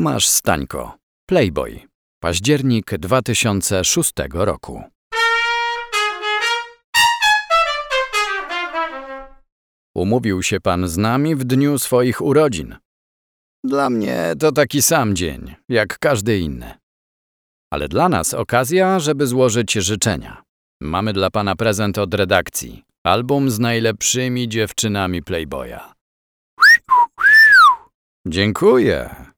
[0.00, 0.98] Tomasz Stańko,
[1.28, 1.80] Playboy,
[2.22, 4.82] październik 2006 roku.
[9.94, 12.76] Umówił się pan z nami w dniu swoich urodzin.
[13.64, 16.74] Dla mnie to taki sam dzień, jak każdy inny.
[17.72, 20.42] Ale dla nas okazja, żeby złożyć życzenia.
[20.82, 22.84] Mamy dla pana prezent od redakcji.
[23.04, 25.94] Album z najlepszymi dziewczynami Playboya.
[28.26, 29.29] Dziękuję.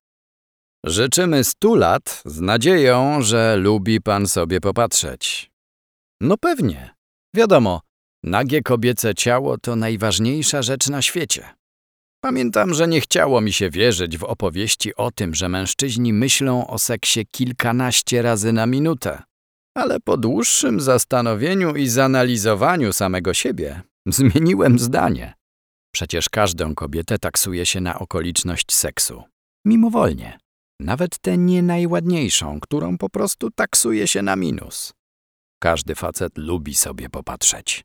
[0.85, 5.51] Życzymy stu lat z nadzieją, że lubi pan sobie popatrzeć.
[6.21, 6.95] No pewnie.
[7.37, 7.81] Wiadomo,
[8.23, 11.49] nagie kobiece ciało to najważniejsza rzecz na świecie.
[12.25, 16.79] Pamiętam, że nie chciało mi się wierzyć w opowieści o tym, że mężczyźni myślą o
[16.79, 19.23] seksie kilkanaście razy na minutę.
[19.75, 25.35] Ale po dłuższym zastanowieniu i zanalizowaniu samego siebie, zmieniłem zdanie.
[25.95, 29.23] Przecież każdą kobietę taksuje się na okoliczność seksu.
[29.65, 30.42] Mimowolnie.
[30.83, 34.93] Nawet tę nie najładniejszą, którą po prostu taksuje się na minus.
[35.63, 37.85] Każdy facet lubi sobie popatrzeć.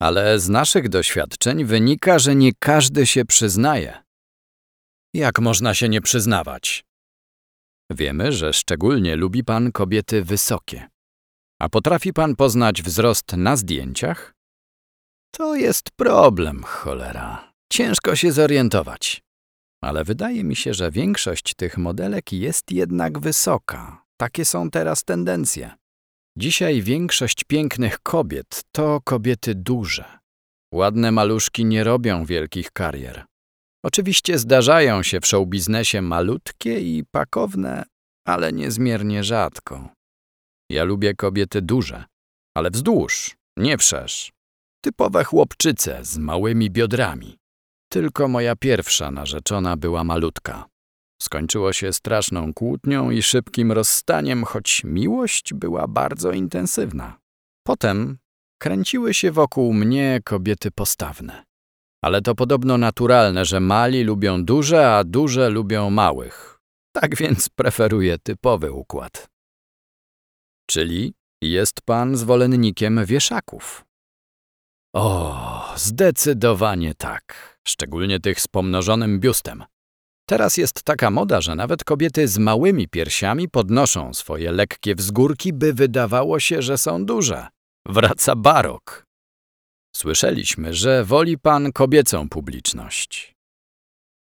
[0.00, 4.02] Ale z naszych doświadczeń wynika, że nie każdy się przyznaje.
[5.14, 6.84] Jak można się nie przyznawać?
[7.90, 10.88] Wiemy, że szczególnie lubi pan kobiety wysokie.
[11.60, 14.34] A potrafi pan poznać wzrost na zdjęciach?
[15.30, 17.52] To jest problem, cholera.
[17.72, 19.22] Ciężko się zorientować.
[19.82, 24.02] Ale wydaje mi się, że większość tych modelek jest jednak wysoka.
[24.20, 25.70] Takie są teraz tendencje.
[26.38, 30.18] Dzisiaj większość pięknych kobiet to kobiety duże.
[30.74, 33.24] Ładne maluszki nie robią wielkich karier.
[33.84, 37.84] Oczywiście zdarzają się w showbiznesie malutkie i pakowne,
[38.26, 39.88] ale niezmiernie rzadko.
[40.70, 42.04] Ja lubię kobiety duże,
[42.56, 44.32] ale wzdłuż, nie wszerz.
[44.84, 47.41] Typowe chłopczyce z małymi biodrami.
[47.92, 50.68] Tylko moja pierwsza narzeczona była malutka.
[51.22, 57.18] Skończyło się straszną kłótnią i szybkim rozstaniem, choć miłość była bardzo intensywna.
[57.66, 58.18] Potem
[58.60, 61.44] kręciły się wokół mnie kobiety postawne.
[62.04, 66.60] Ale to podobno naturalne, że mali lubią duże, a duże lubią małych.
[66.94, 69.28] Tak więc preferuję typowy układ.
[70.70, 73.84] Czyli jest pan zwolennikiem wieszaków.
[74.94, 77.58] O, zdecydowanie tak.
[77.68, 79.64] Szczególnie tych z pomnożonym biustem.
[80.28, 85.72] Teraz jest taka moda, że nawet kobiety z małymi piersiami podnoszą swoje lekkie wzgórki, by
[85.72, 87.46] wydawało się, że są duże.
[87.86, 89.06] Wraca barok.
[89.96, 93.34] Słyszeliśmy, że woli pan kobiecą publiczność.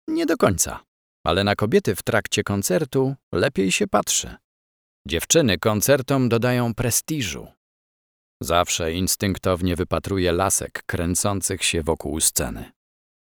[0.08, 0.80] Nie do końca,
[1.24, 4.36] ale na kobiety w trakcie koncertu lepiej się patrzy.
[5.06, 7.55] Dziewczyny koncertom dodają prestiżu.
[8.42, 12.72] Zawsze instynktownie wypatruję lasek kręcących się wokół sceny.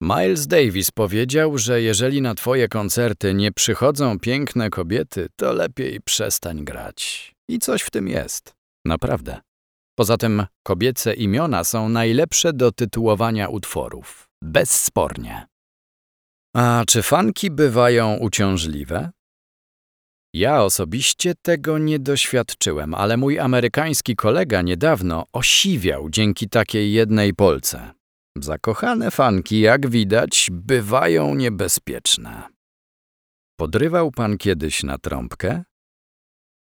[0.02, 6.64] Miles Davis powiedział, że jeżeli na twoje koncerty nie przychodzą piękne kobiety, to lepiej przestań
[6.64, 7.32] grać.
[7.48, 8.54] I coś w tym jest.
[8.84, 9.40] Naprawdę.
[9.98, 14.28] Poza tym kobiece imiona są najlepsze do tytułowania utworów.
[14.42, 15.46] Bezspornie.
[16.56, 19.10] A czy fanki bywają uciążliwe?
[20.34, 27.90] Ja osobiście tego nie doświadczyłem, ale mój amerykański kolega niedawno osiwiał dzięki takiej jednej Polce.
[28.36, 32.42] Zakochane fanki, jak widać, bywają niebezpieczne.
[33.56, 35.64] Podrywał pan kiedyś na trąbkę?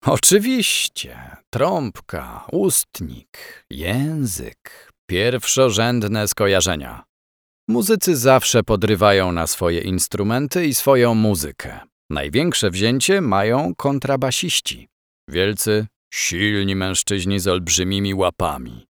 [0.04, 7.04] Oczywiście, trąbka, ustnik, język, pierwszorzędne skojarzenia.
[7.68, 11.89] Muzycy zawsze podrywają na swoje instrumenty i swoją muzykę.
[12.10, 14.88] Największe wzięcie mają kontrabasiści.
[15.28, 18.86] Wielcy, silni mężczyźni z olbrzymimi łapami.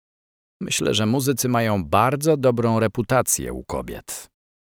[0.61, 4.27] Myślę, że muzycy mają bardzo dobrą reputację u kobiet.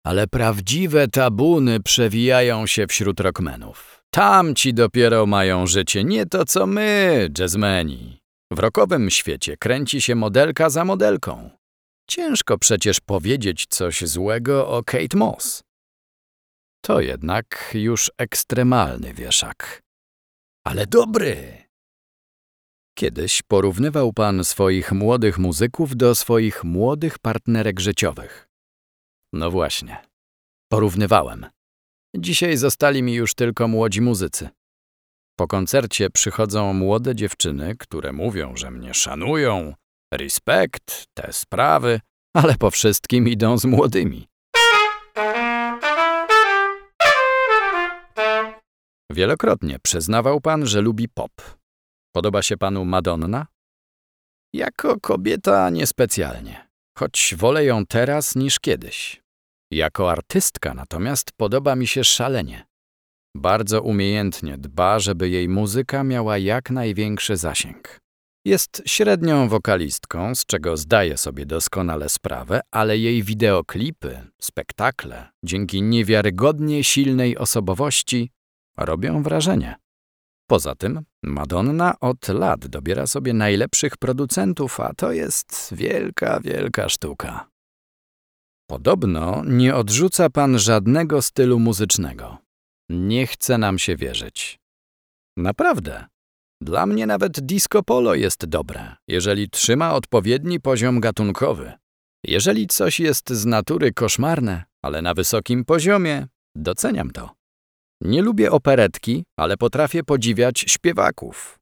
[0.05, 4.03] Ale prawdziwe tabuny przewijają się wśród rockmenów.
[4.09, 8.19] Tamci dopiero mają życie, nie to co my, jazzmeni.
[8.51, 11.49] W rockowym świecie kręci się modelka za modelką.
[12.09, 15.68] Ciężko przecież powiedzieć coś złego o Kate Moss.
[16.81, 19.81] To jednak już ekstremalny wieszak.
[20.65, 21.63] Ale dobry!
[22.97, 28.49] Kiedyś porównywał pan swoich młodych muzyków do swoich młodych partnerek życiowych.
[29.33, 30.05] No właśnie.
[30.71, 31.45] Porównywałem.
[32.17, 34.49] Dzisiaj zostali mi już tylko młodzi muzycy.
[35.39, 39.73] Po koncercie przychodzą młode dziewczyny, które mówią, że mnie szanują,
[40.13, 42.01] respekt, te sprawy,
[42.33, 44.27] ale po wszystkim idą z młodymi.
[49.19, 51.31] Wielokrotnie przyznawał pan, że lubi pop.
[52.15, 53.47] Podoba się panu Madonna?
[54.53, 56.67] Jako kobieta niespecjalnie,
[56.97, 59.21] choć wolę ją teraz niż kiedyś.
[59.71, 62.65] Jako artystka natomiast podoba mi się szalenie.
[63.37, 67.99] Bardzo umiejętnie dba, żeby jej muzyka miała jak największy zasięg.
[68.45, 76.83] Jest średnią wokalistką, z czego zdaje sobie doskonale sprawę, ale jej wideoklipy, spektakle, dzięki niewiarygodnie
[76.83, 78.31] silnej osobowości,
[78.85, 79.75] robią wrażenie.
[80.49, 87.49] Poza tym Madonna od lat dobiera sobie najlepszych producentów, a to jest wielka, wielka sztuka.
[88.69, 92.37] Podobno nie odrzuca pan żadnego stylu muzycznego.
[92.89, 94.59] Nie chce nam się wierzyć.
[95.37, 96.05] Naprawdę.
[96.61, 101.73] Dla mnie nawet disco polo jest dobre, jeżeli trzyma odpowiedni poziom gatunkowy.
[102.25, 107.38] Jeżeli coś jest z natury koszmarne, ale na wysokim poziomie, doceniam to.
[108.01, 111.59] Nie lubię operetki, ale potrafię podziwiać śpiewaków.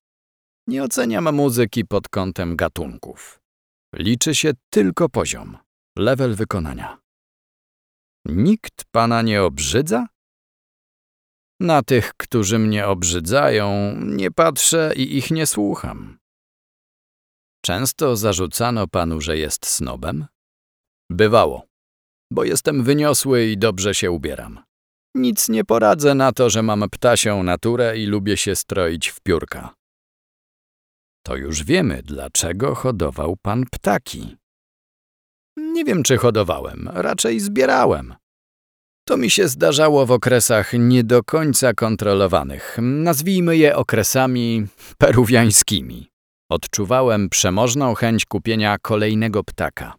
[0.68, 3.40] Nie oceniam muzyki pod kątem gatunków.
[3.96, 5.58] Liczy się tylko poziom,
[5.98, 6.98] level wykonania.
[8.26, 10.08] Nikt pana nie obrzydza?
[11.60, 16.18] Na tych, którzy mnie obrzydzają, nie patrzę i ich nie słucham.
[17.66, 20.26] Często zarzucano panu, że jest snobem?
[21.10, 21.68] Bywało,
[22.32, 24.64] bo jestem wyniosły i dobrze się ubieram.
[25.16, 29.74] Nic nie poradzę na to, że mam ptasią naturę i lubię się stroić w piórka.
[31.26, 34.38] To już wiemy, dlaczego hodował pan ptaki.
[35.58, 38.16] Nie wiem, czy hodowałem, raczej zbierałem.
[39.08, 44.68] To mi się zdarzało w okresach nie do końca kontrolowanych, nazwijmy je okresami
[44.98, 46.10] peruwiańskimi.
[46.52, 49.96] Odczuwałem przemożną chęć kupienia kolejnego ptaka.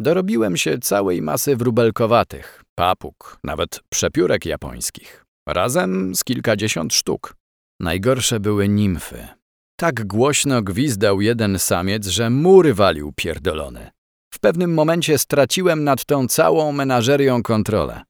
[0.00, 5.24] Dorobiłem się całej masy wróbelkowatych, papug, nawet przepiórek japońskich.
[5.48, 7.36] Razem z kilkadziesiąt sztuk.
[7.80, 9.28] Najgorsze były nimfy.
[9.76, 13.90] Tak głośno gwizdał jeden samiec, że mury walił pierdolony.
[14.34, 18.02] W pewnym momencie straciłem nad tą całą menażerią kontrolę.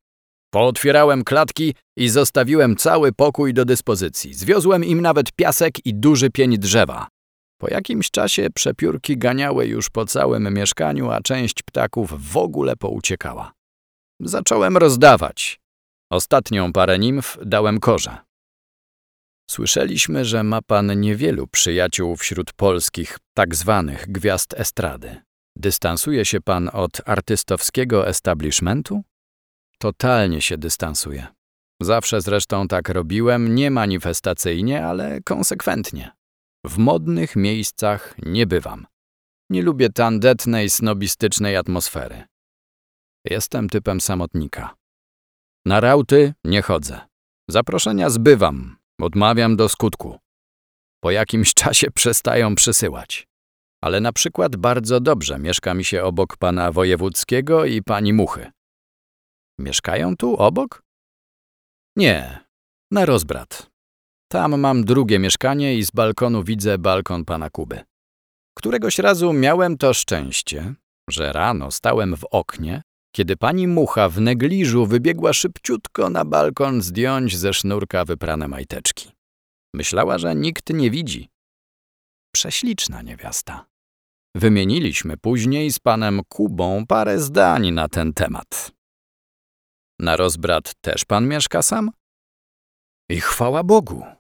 [0.52, 4.34] Pootwierałem klatki i zostawiłem cały pokój do dyspozycji.
[4.34, 7.08] Zwiozłem im nawet piasek i duży pień drzewa.
[7.61, 13.53] Po jakimś czasie przepiórki ganiały już po całym mieszkaniu, a część ptaków w ogóle pouciekała.
[14.21, 15.61] Zacząłem rozdawać.
[16.11, 18.17] Ostatnią parę nimf dałem korze.
[19.51, 25.17] Słyszeliśmy, że ma pan niewielu przyjaciół wśród polskich, tak zwanych gwiazd estrady.
[25.57, 29.03] Dystansuje się pan od artystowskiego establishmentu?
[29.79, 31.27] Totalnie się dystansuję.
[31.83, 36.19] Zawsze zresztą tak robiłem, nie manifestacyjnie, ale konsekwentnie.
[36.65, 38.87] W modnych miejscach nie bywam.
[39.51, 42.25] Nie lubię tandetnej, snobistycznej atmosfery.
[43.25, 44.75] Jestem typem samotnika.
[45.67, 47.01] Na rauty nie chodzę.
[47.49, 50.19] Zaproszenia zbywam, odmawiam do skutku.
[51.03, 53.29] Po jakimś czasie przestają przysyłać.
[53.83, 58.51] Ale na przykład bardzo dobrze mieszka mi się obok pana wojewódzkiego i pani Muchy.
[59.59, 60.83] Mieszkają tu obok?
[61.97, 62.45] Nie,
[62.91, 63.69] na rozbrat.
[64.32, 67.81] Tam mam drugie mieszkanie i z balkonu widzę balkon pana Kuby.
[68.59, 70.75] Któregoś razu miałem to szczęście,
[71.11, 72.82] że rano stałem w oknie,
[73.17, 79.12] kiedy pani mucha w negliżu wybiegła szybciutko na balkon zdjąć ze sznurka wyprane majteczki.
[79.75, 81.29] Myślała, że nikt nie widzi.
[82.35, 83.67] Prześliczna niewiasta.
[84.37, 88.73] Wymieniliśmy później z panem Kubą parę zdań na ten temat.
[89.99, 91.90] Na rozbrat też pan mieszka sam?
[93.09, 94.20] I chwała Bogu.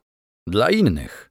[0.50, 1.30] Dla innych.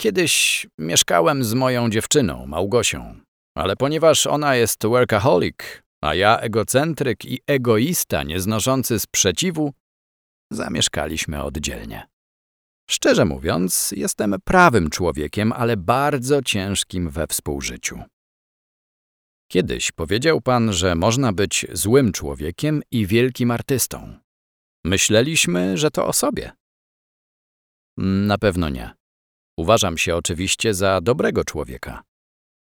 [0.00, 3.20] Kiedyś mieszkałem z moją dziewczyną, Małgosią,
[3.56, 5.56] ale ponieważ ona jest workaholic,
[6.02, 9.72] a ja egocentryk i egoista nieznoszący sprzeciwu,
[10.52, 12.06] zamieszkaliśmy oddzielnie.
[12.90, 18.02] Szczerze mówiąc, jestem prawym człowiekiem, ale bardzo ciężkim we współżyciu.
[19.52, 24.18] Kiedyś powiedział pan, że można być złym człowiekiem i wielkim artystą.
[24.84, 26.63] Myśleliśmy, że to o sobie.
[27.98, 28.94] Na pewno nie.
[29.58, 32.02] Uważam się oczywiście za dobrego człowieka.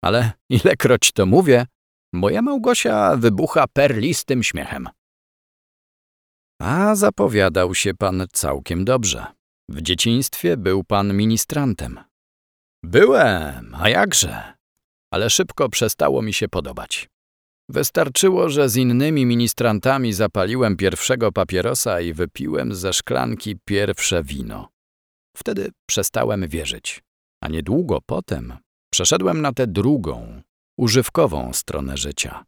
[0.03, 1.65] Ale ilekroć to mówię,
[2.13, 4.89] moja Małgosia wybucha perlistym śmiechem.
[6.61, 9.25] A zapowiadał się pan całkiem dobrze.
[9.69, 11.99] W dzieciństwie był pan ministrantem.
[12.83, 14.61] Byłem, a jakże?
[15.13, 17.09] ale szybko przestało mi się podobać.
[17.69, 24.69] Wystarczyło, że z innymi ministrantami zapaliłem pierwszego papierosa i wypiłem ze szklanki pierwsze wino.
[25.37, 27.03] Wtedy przestałem wierzyć,
[27.43, 28.57] a niedługo potem
[28.91, 30.41] przeszedłem na tę drugą,
[30.77, 32.45] używkową stronę życia.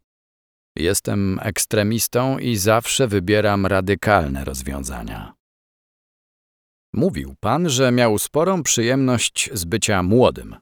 [0.76, 5.34] Jestem ekstremistą i zawsze wybieram radykalne rozwiązania.
[6.94, 10.56] Mówił pan, że miał sporą przyjemność z bycia młodym,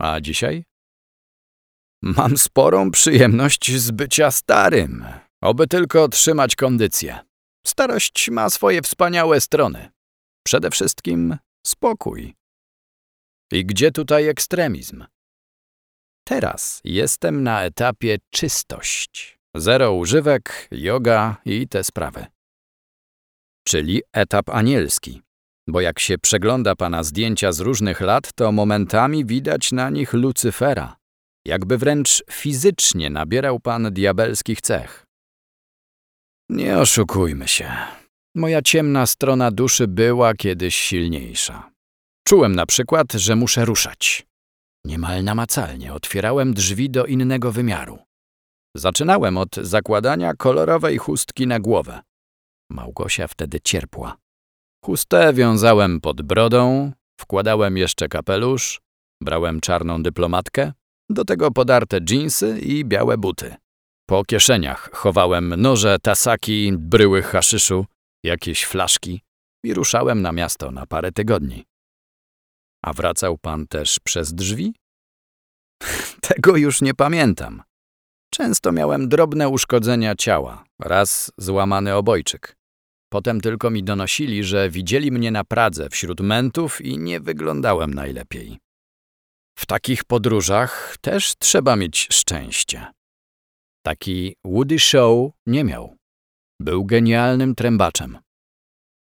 [0.00, 0.64] a dzisiaj
[2.02, 5.04] Mam sporą przyjemność z bycia starym,
[5.42, 7.18] oby tylko trzymać kondycję.
[7.66, 9.90] Starość ma swoje wspaniałe strony.
[10.46, 11.36] Przede wszystkim
[11.68, 12.34] spokój.
[13.52, 15.04] I gdzie tutaj ekstremizm?
[16.24, 19.38] Teraz jestem na etapie czystość.
[19.54, 22.26] Zero używek, yoga i te sprawy.
[23.66, 25.22] Czyli etap anielski.
[25.68, 30.96] Bo jak się przegląda pana zdjęcia z różnych lat, to momentami widać na nich Lucyfera.
[31.46, 35.06] Jakby wręcz fizycznie nabierał pan diabelskich cech.
[36.48, 37.72] Nie oszukujmy się.
[38.34, 41.70] Moja ciemna strona duszy była kiedyś silniejsza.
[42.26, 44.26] Czułem na przykład, że muszę ruszać.
[44.84, 47.98] Niemal namacalnie otwierałem drzwi do innego wymiaru.
[48.76, 52.00] Zaczynałem od zakładania kolorowej chustki na głowę.
[52.70, 54.16] Małgosia wtedy cierpła.
[54.84, 58.80] Chustę wiązałem pod brodą, wkładałem jeszcze kapelusz,
[59.22, 60.72] brałem czarną dyplomatkę,
[61.10, 63.54] do tego podarte dżinsy i białe buty.
[64.08, 67.86] Po kieszeniach chowałem noże, tasaki, bryły haszyszu,
[68.24, 69.20] jakieś flaszki
[69.64, 71.64] i ruszałem na miasto na parę tygodni.
[72.84, 74.74] A wracał pan też przez drzwi?
[76.28, 77.62] Tego już nie pamiętam.
[78.30, 82.56] Często miałem drobne uszkodzenia ciała, raz złamany obojczyk.
[83.12, 88.58] Potem tylko mi donosili, że widzieli mnie na Pradze wśród mentów i nie wyglądałem najlepiej.
[89.58, 92.86] W takich podróżach też trzeba mieć szczęście.
[93.82, 95.97] Taki Woody Show nie miał.
[96.60, 98.18] Był genialnym trębaczem.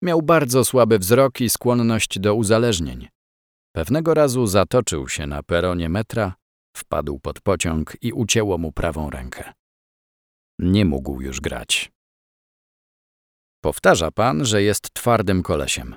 [0.02, 3.08] Miał bardzo słaby wzrok i skłonność do uzależnień.
[3.76, 6.36] Pewnego razu zatoczył się na peronie metra,
[6.76, 9.54] wpadł pod pociąg i ucięło mu prawą rękę.
[10.60, 11.92] Nie mógł już grać.
[13.64, 15.96] Powtarza pan, że jest twardym kolesiem.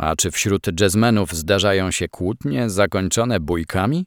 [0.00, 4.04] A czy wśród jazzmenów zdarzają się kłótnie zakończone bójkami?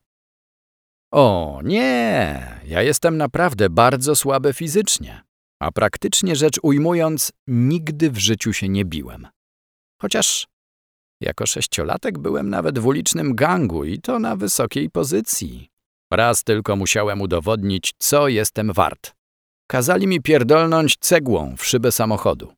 [1.12, 5.27] O, nie, ja jestem naprawdę bardzo słaby fizycznie,
[5.60, 9.28] a praktycznie rzecz ujmując, nigdy w życiu się nie biłem.
[10.02, 10.48] Chociaż
[11.22, 15.70] jako sześciolatek byłem nawet w ulicznym gangu i to na wysokiej pozycji.
[16.12, 19.16] Raz tylko musiałem udowodnić, co jestem wart.
[19.68, 22.54] Kazali mi pierdolnąć cegłą w szybę samochodu.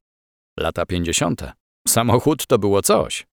[0.59, 1.51] Lata pięćdziesiąte.
[1.87, 3.27] Samochód to było coś.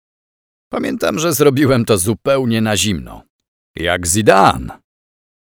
[0.68, 3.22] Pamiętam, że zrobiłem to zupełnie na zimno.
[3.76, 4.85] Jak Zidane.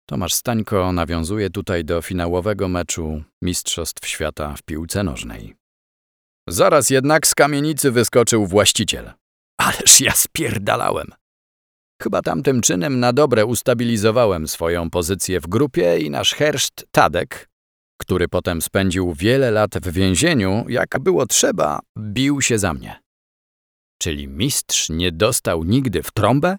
[0.07, 5.55] Tomasz Stańko nawiązuje tutaj do finałowego meczu Mistrzostw Świata w piłce nożnej.
[6.49, 9.13] Zaraz jednak z kamienicy wyskoczył właściciel.
[9.59, 11.09] Ależ ja spierdalałem.
[12.03, 17.49] Chyba tamtym czynem na dobre ustabilizowałem swoją pozycję w grupie i nasz herszt Tadek,
[18.01, 23.01] który potem spędził wiele lat w więzieniu, jak było trzeba, bił się za mnie.
[24.03, 26.57] Czyli mistrz nie dostał nigdy w trąbę?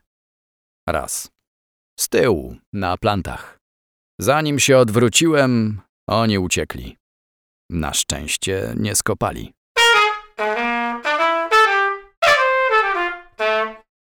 [0.90, 1.35] Raz.
[2.00, 3.60] Z tyłu, na plantach.
[4.20, 6.98] Zanim się odwróciłem, oni uciekli.
[7.70, 9.54] Na szczęście nie skopali.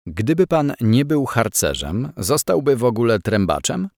[0.08, 3.90] Gdyby pan nie był harcerzem, zostałby w ogóle trębaczem?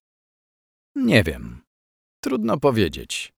[0.94, 1.62] Nie wiem.
[2.24, 3.32] Trudno powiedzieć.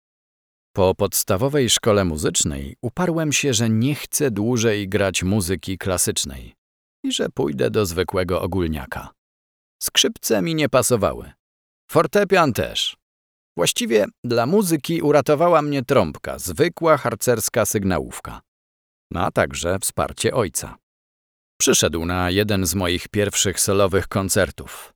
[0.75, 6.55] Po podstawowej szkole muzycznej uparłem się, że nie chcę dłużej grać muzyki klasycznej
[7.05, 9.18] i że pójdę do zwykłego ogólniaka.
[9.83, 11.33] Skrzypce mi nie pasowały.
[11.91, 12.97] Fortepian też.
[13.57, 18.41] Właściwie dla muzyki uratowała mnie trąbka, zwykła harcerska sygnałówka.
[19.15, 20.77] A także wsparcie ojca.
[21.61, 24.95] Przyszedł na jeden z moich pierwszych solowych koncertów.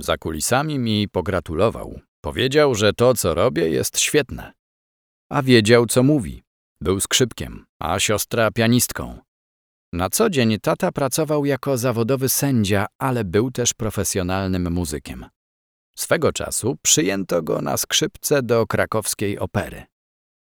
[0.00, 2.00] Za kulisami mi pogratulował.
[2.20, 4.52] Powiedział, że to, co robię, jest świetne.
[5.30, 6.42] A wiedział, co mówi.
[6.80, 9.18] Był skrzypkiem, a siostra pianistką.
[9.92, 15.26] Na co dzień tata pracował jako zawodowy sędzia, ale był też profesjonalnym muzykiem.
[15.96, 19.86] Swego czasu przyjęto go na skrzypce do krakowskiej opery.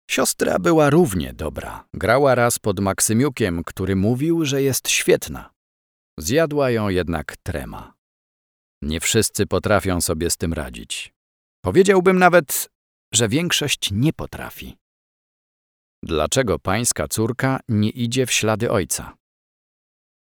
[0.09, 1.87] Siostra była równie dobra.
[1.93, 5.49] Grała raz pod Maksymiukiem, który mówił, że jest świetna.
[6.19, 7.93] Zjadła ją jednak trema.
[8.81, 11.13] Nie wszyscy potrafią sobie z tym radzić.
[11.63, 12.69] Powiedziałbym nawet,
[13.13, 14.77] że większość nie potrafi.
[16.03, 19.18] Dlaczego pańska córka nie idzie w ślady ojca?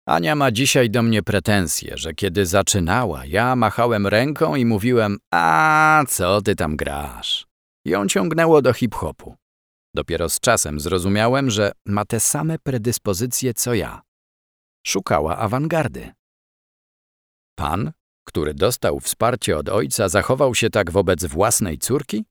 [0.06, 6.04] Ania ma dzisiaj do mnie pretensje, że kiedy zaczynała, ja machałem ręką i mówiłem, a
[6.08, 7.46] co ty tam grasz?
[7.84, 9.34] Ją ciągnęło do hip-hopu.
[9.94, 14.02] Dopiero z czasem zrozumiałem, że ma te same predyspozycje co ja.
[14.86, 16.12] Szukała awangardy.
[17.58, 17.92] Pan,
[18.26, 22.24] który dostał wsparcie od ojca, zachował się tak wobec własnej córki?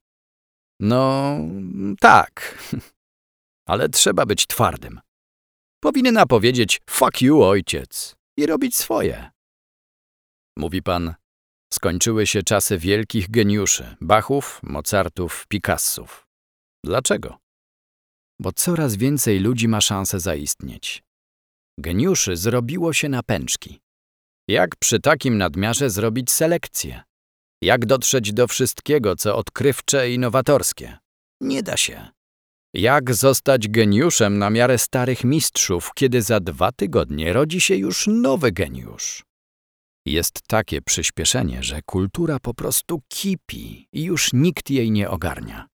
[0.80, 1.38] No,
[2.00, 2.58] tak.
[3.70, 5.00] Ale trzeba być twardym.
[5.84, 9.32] Powinna powiedzieć fuck you, ojciec i robić swoje.
[10.58, 11.13] Mówi pan,
[11.74, 16.28] skończyły się czasy wielkich geniuszy, Bachów, Mozartów, Picassów.
[16.86, 17.38] Dlaczego?
[18.42, 21.04] Bo coraz więcej ludzi ma szansę zaistnieć.
[21.80, 23.80] Geniuszy zrobiło się na pęczki.
[24.50, 27.04] Jak przy takim nadmiarze zrobić selekcję?
[27.62, 30.98] Jak dotrzeć do wszystkiego, co odkrywcze i nowatorskie?
[31.42, 32.08] Nie da się.
[32.74, 38.51] Jak zostać geniuszem na miarę starych mistrzów, kiedy za dwa tygodnie rodzi się już nowy
[38.51, 39.24] geniusz?
[40.06, 45.68] Jest takie przyspieszenie, że kultura po prostu kipi i już nikt jej nie ogarnia.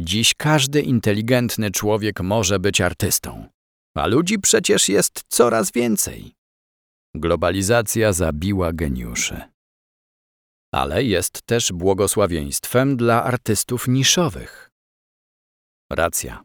[0.00, 3.48] Dziś każdy inteligentny człowiek może być artystą,
[3.96, 6.32] a ludzi przecież jest coraz więcej.
[7.16, 9.40] Globalizacja zabiła geniuszy.
[10.74, 14.71] Ale jest też błogosławieństwem dla artystów niszowych.
[15.94, 16.44] Racja.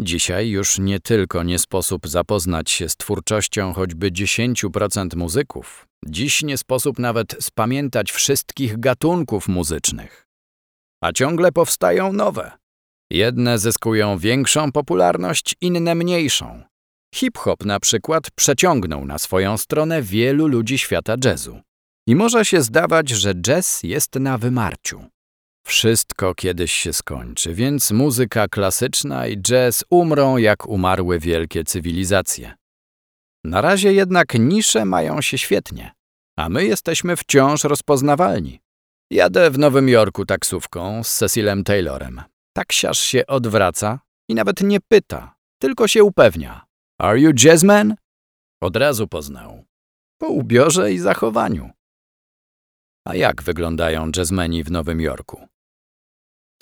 [0.00, 6.58] Dzisiaj już nie tylko nie sposób zapoznać się z twórczością choćby 10% muzyków, dziś nie
[6.58, 10.26] sposób nawet spamiętać wszystkich gatunków muzycznych.
[11.04, 12.52] A ciągle powstają nowe.
[13.10, 16.62] Jedne zyskują większą popularność, inne mniejszą.
[17.14, 21.60] Hip-hop na przykład przeciągnął na swoją stronę wielu ludzi świata jazzu.
[22.08, 25.04] I może się zdawać, że jazz jest na wymarciu.
[25.66, 32.54] Wszystko kiedyś się skończy, więc muzyka klasyczna i jazz umrą jak umarły wielkie cywilizacje.
[33.44, 35.94] Na razie jednak nisze mają się świetnie,
[36.38, 38.60] a my jesteśmy wciąż rozpoznawalni.
[39.10, 42.22] Jadę w Nowym Jorku taksówką z Cecilem Taylorem.
[42.56, 46.66] Taksiarz się odwraca i nawet nie pyta, tylko się upewnia.
[47.00, 47.94] Are you jazzman?
[48.62, 49.64] Od razu poznał.
[50.18, 51.70] Po ubiorze i zachowaniu.
[53.06, 55.48] A jak wyglądają jazzmeni w Nowym Jorku?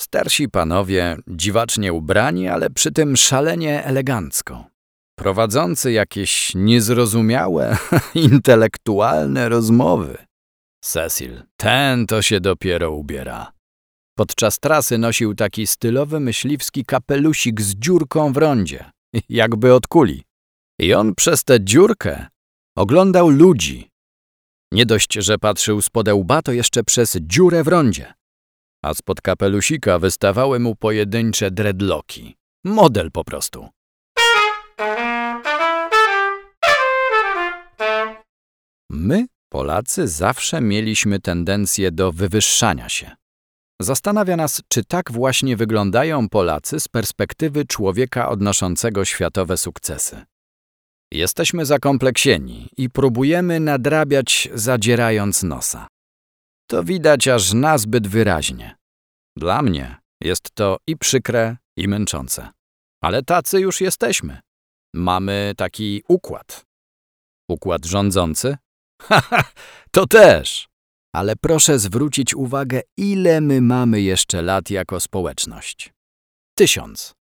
[0.00, 4.64] Starsi panowie, dziwacznie ubrani, ale przy tym szalenie elegancko.
[5.18, 7.78] Prowadzący jakieś niezrozumiałe,
[8.14, 10.18] intelektualne rozmowy.
[10.84, 13.52] Cecil, ten to się dopiero ubiera.
[14.16, 18.90] Podczas trasy nosił taki stylowy myśliwski kapelusik z dziurką w rondzie,
[19.28, 20.22] jakby od kuli.
[20.80, 22.26] I on przez tę dziurkę
[22.76, 23.88] oglądał ludzi.
[24.72, 28.14] Nie dość, że patrzył z podełba, to jeszcze przez dziurę w rondzie.
[28.84, 32.36] A spod kapelusika wystawały mu pojedyncze dreadlocki.
[32.64, 33.68] Model po prostu.
[38.90, 43.10] My, Polacy, zawsze mieliśmy tendencję do wywyższania się.
[43.80, 50.22] Zastanawia nas, czy tak właśnie wyglądają Polacy z perspektywy człowieka odnoszącego światowe sukcesy.
[51.12, 55.93] Jesteśmy zakompleksieni i próbujemy nadrabiać, zadzierając nosa.
[56.70, 58.76] To widać aż nazbyt wyraźnie.
[59.36, 62.50] Dla mnie jest to i przykre, i męczące.
[63.02, 64.40] Ale tacy już jesteśmy.
[64.94, 66.64] Mamy taki układ.
[67.50, 68.56] Układ rządzący?
[69.02, 69.44] Haha,
[69.90, 70.68] to też.
[71.14, 75.92] Ale proszę zwrócić uwagę, ile my mamy jeszcze lat jako społeczność.
[76.58, 77.14] Tysiąc.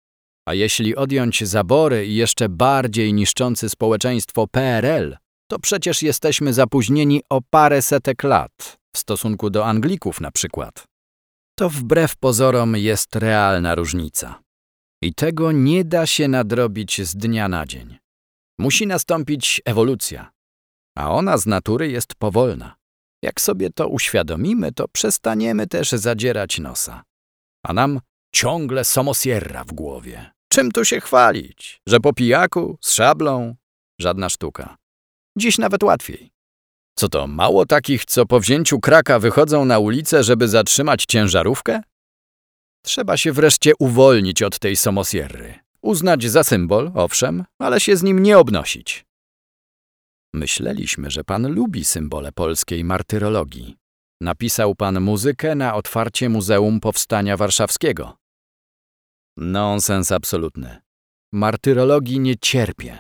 [0.48, 5.18] A jeśli odjąć zabory i jeszcze bardziej niszczący społeczeństwo PRL,
[5.52, 10.86] to przecież jesteśmy zapóźnieni o parę setek lat, w stosunku do Anglików na przykład.
[11.58, 14.42] To wbrew pozorom jest realna różnica.
[15.02, 17.98] I tego nie da się nadrobić z dnia na dzień.
[18.60, 20.32] Musi nastąpić ewolucja,
[20.98, 22.76] a ona z natury jest powolna.
[23.24, 27.04] Jak sobie to uświadomimy, to przestaniemy też zadzierać nosa.
[27.66, 28.00] A nam
[28.36, 30.32] ciągle somosierra w głowie.
[30.52, 31.82] Czym tu się chwalić?
[31.88, 33.56] Że po pijaku, z szablą?
[34.02, 34.78] Żadna sztuka.
[35.38, 36.33] Dziś nawet łatwiej.
[36.96, 41.82] Co to, mało takich, co po wzięciu kraka wychodzą na ulicę, żeby zatrzymać ciężarówkę?
[42.86, 45.60] Trzeba się wreszcie uwolnić od tej somosierry.
[45.82, 49.06] Uznać za symbol, owszem, ale się z nim nie obnosić.
[50.34, 53.78] Myśleliśmy, że pan lubi symbole polskiej martyrologii.
[54.22, 58.18] Napisał pan muzykę na otwarcie Muzeum Powstania Warszawskiego.
[59.38, 60.82] Nonsens absolutny.
[61.34, 63.00] Martyrologii nie cierpię.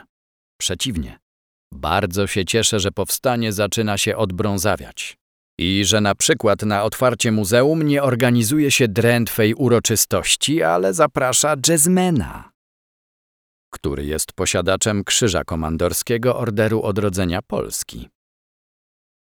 [0.57, 1.22] Przeciwnie.
[1.73, 5.17] Bardzo się cieszę, że powstanie zaczyna się odbrązawiać.
[5.59, 12.51] I że na przykład na otwarcie muzeum nie organizuje się drętwej uroczystości, ale zaprasza jazzmena,
[13.73, 18.09] który jest posiadaczem Krzyża Komandorskiego Orderu Odrodzenia Polski.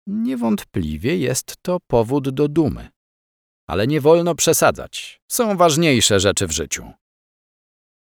[0.07, 2.89] Niewątpliwie jest to powód do dumy.
[3.69, 5.21] Ale nie wolno przesadzać.
[5.29, 6.93] Są ważniejsze rzeczy w życiu.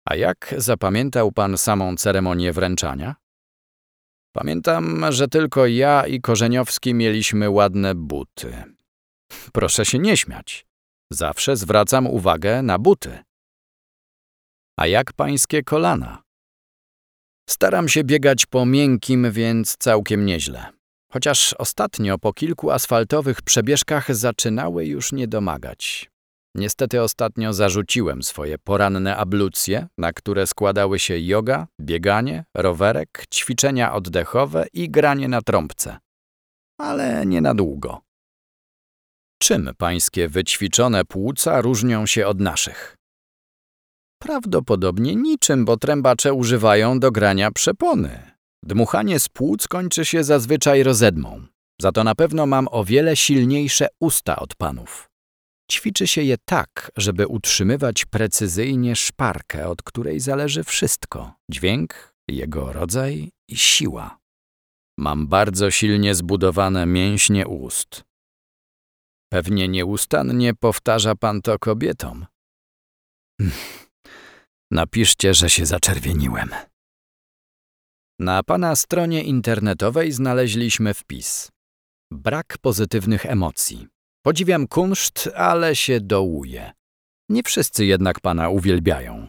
[0.05, 3.15] A jak zapamiętał pan samą ceremonię wręczania?
[4.35, 8.63] Pamiętam, że tylko ja i Korzeniowski mieliśmy ładne buty.
[9.53, 10.65] Proszę się nie śmiać.
[11.11, 13.19] Zawsze zwracam uwagę na buty.
[14.79, 16.23] A jak pańskie kolana?
[17.49, 20.69] Staram się biegać po miękkim, więc całkiem nieźle.
[21.11, 26.11] Chociaż ostatnio po kilku asfaltowych przebieżkach zaczynały już nie domagać.
[26.55, 34.65] Niestety ostatnio zarzuciłem swoje poranne ablucje, na które składały się yoga, bieganie, rowerek, ćwiczenia oddechowe
[34.73, 35.97] i granie na trąbce.
[36.79, 38.01] Ale nie na długo.
[39.41, 42.95] Czym pańskie wyćwiczone płuca różnią się od naszych?
[44.21, 48.31] Prawdopodobnie niczym, bo trębacze używają do grania przepony.
[48.63, 51.45] Dmuchanie z płuc kończy się zazwyczaj rozedmą.
[51.81, 55.14] Za to na pewno mam o wiele silniejsze usta od panów.
[55.71, 63.31] Ćwiczy się je tak, żeby utrzymywać precyzyjnie szparkę, od której zależy wszystko dźwięk, jego rodzaj
[63.49, 64.17] i siła.
[64.97, 68.03] Mam bardzo silnie zbudowane mięśnie ust.
[69.31, 72.25] Pewnie nieustannie powtarza pan to kobietom.
[74.71, 76.49] Napiszcie, że się zaczerwieniłem.
[78.19, 81.51] Na pana stronie internetowej znaleźliśmy wpis.
[82.11, 83.87] Brak pozytywnych emocji.
[84.25, 86.71] Podziwiam kunszt, ale się dołuje.
[87.29, 89.27] Nie wszyscy jednak pana uwielbiają.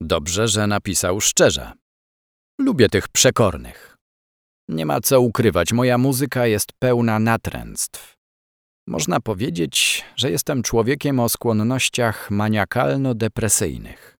[0.00, 1.72] Dobrze, że napisał szczerze.
[2.60, 3.96] Lubię tych przekornych.
[4.68, 8.16] Nie ma co ukrywać, moja muzyka jest pełna natręctw.
[8.86, 14.16] Można powiedzieć, że jestem człowiekiem o skłonnościach maniakalno-depresyjnych.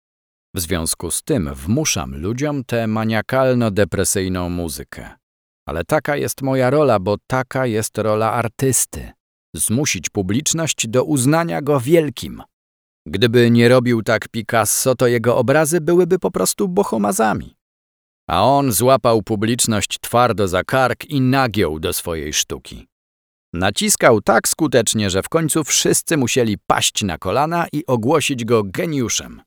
[0.54, 5.10] W związku z tym wmuszam ludziom tę maniakalno-depresyjną muzykę.
[5.68, 9.12] Ale taka jest moja rola, bo taka jest rola artysty.
[9.54, 12.42] Zmusić publiczność do uznania go wielkim.
[13.06, 17.56] Gdyby nie robił tak Picasso, to jego obrazy byłyby po prostu bohomazami.
[18.30, 22.86] A on złapał publiczność twardo za kark i nagiął do swojej sztuki.
[23.52, 29.42] Naciskał tak skutecznie, że w końcu wszyscy musieli paść na kolana i ogłosić go geniuszem.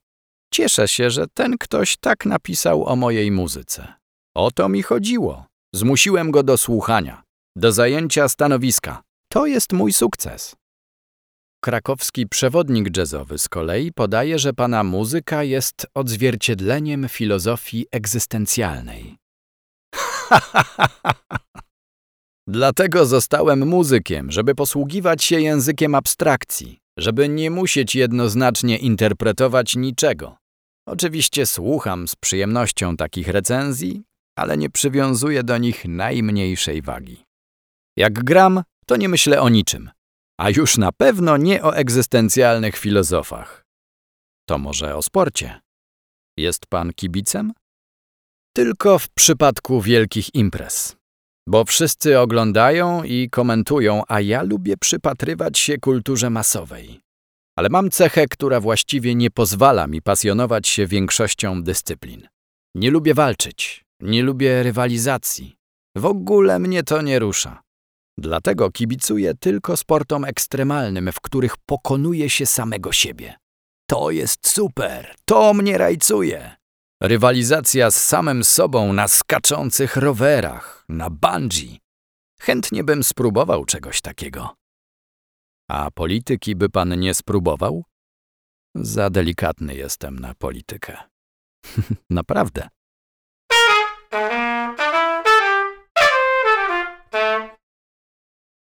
[0.52, 3.92] Cieszę się, że ten ktoś tak napisał o mojej muzyce.
[4.34, 5.46] O to mi chodziło.
[5.74, 7.22] Zmusiłem go do słuchania,
[7.56, 9.02] do zajęcia stanowiska.
[9.28, 10.56] To jest mój sukces.
[11.64, 19.16] Krakowski przewodnik jazzowy z kolei podaje, że pana muzyka jest odzwierciedleniem filozofii egzystencjalnej.
[22.48, 30.36] Dlatego zostałem muzykiem, żeby posługiwać się językiem abstrakcji, żeby nie musieć jednoznacznie interpretować niczego.
[30.86, 34.02] Oczywiście słucham z przyjemnością takich recenzji,
[34.38, 37.24] ale nie przywiązuję do nich najmniejszej wagi.
[37.96, 39.90] Jak gram, to nie myślę o niczym,
[40.40, 43.64] a już na pewno nie o egzystencjalnych filozofach.
[44.48, 45.60] To może o sporcie.
[46.36, 47.52] Jest pan kibicem?
[48.56, 50.96] Tylko w przypadku wielkich imprez.
[51.48, 57.00] Bo wszyscy oglądają i komentują, a ja lubię przypatrywać się kulturze masowej.
[57.56, 62.28] Ale mam cechę, która właściwie nie pozwala mi pasjonować się większością dyscyplin.
[62.74, 65.56] Nie lubię walczyć, nie lubię rywalizacji.
[65.96, 67.67] W ogóle mnie to nie rusza.
[68.18, 73.34] Dlatego kibicuję tylko sportom ekstremalnym, w których pokonuje się samego siebie.
[73.90, 76.56] To jest super, to mnie rajcuje.
[77.02, 81.78] Rywalizacja z samym sobą na skaczących rowerach, na bungee.
[82.40, 84.54] Chętnie bym spróbował czegoś takiego.
[85.70, 87.84] A polityki by pan nie spróbował?
[88.74, 90.96] Za delikatny jestem na politykę.
[92.10, 92.68] Naprawdę.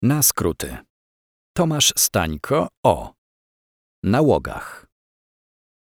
[0.02, 0.78] Na skróty.
[1.58, 3.14] Tomasz Stańko o
[4.04, 4.88] nałogach.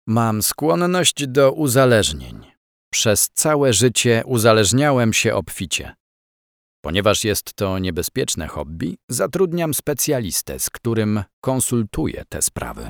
[0.07, 2.51] Mam skłonność do uzależnień.
[2.93, 5.95] Przez całe życie uzależniałem się obficie.
[6.83, 12.89] Ponieważ jest to niebezpieczne hobby, zatrudniam specjalistę, z którym konsultuję te sprawy.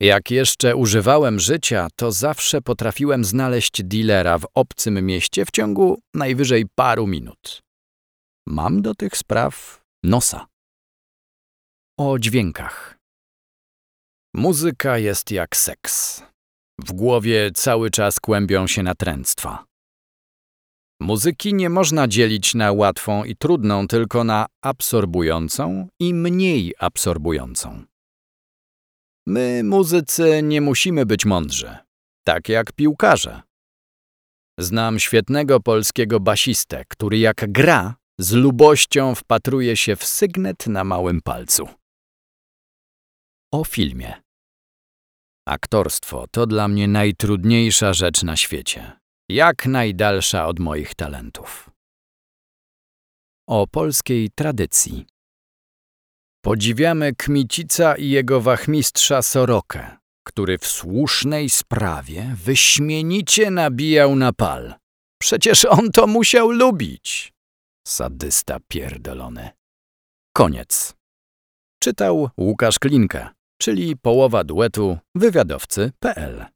[0.00, 6.66] Jak jeszcze używałem życia, to zawsze potrafiłem znaleźć dealera w obcym mieście w ciągu najwyżej
[6.74, 7.63] paru minut.
[8.46, 10.46] Mam do tych spraw nosa.
[11.98, 12.98] O dźwiękach.
[14.34, 16.22] Muzyka jest jak seks.
[16.78, 19.64] W głowie cały czas kłębią się natręctwa.
[21.00, 27.84] Muzyki nie można dzielić na łatwą i trudną, tylko na absorbującą i mniej absorbującą.
[29.26, 31.76] My, muzycy, nie musimy być mądrzy,
[32.24, 33.42] tak jak piłkarze.
[34.58, 41.20] Znam świetnego polskiego basistę, który jak gra, z lubością wpatruje się w sygnet na małym
[41.20, 41.68] palcu.
[43.52, 44.22] O filmie.
[45.48, 48.92] Aktorstwo to dla mnie najtrudniejsza rzecz na świecie,
[49.30, 51.70] jak najdalsza od moich talentów.
[53.48, 55.06] O polskiej tradycji.
[56.44, 59.96] Podziwiamy Kmicica i jego wachmistrza Sorokę,
[60.26, 64.74] który w słusznej sprawie wyśmienicie nabijał na pal.
[65.20, 67.33] Przecież on to musiał lubić.
[67.86, 69.50] Sadysta pierdolony.
[70.36, 70.94] Koniec.
[71.82, 76.53] Czytał Łukasz Klinka, czyli połowa duetu wywiadowcy.pl